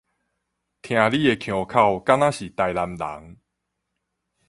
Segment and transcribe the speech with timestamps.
[0.81, 3.37] 聽你的腔口敢若是臺南人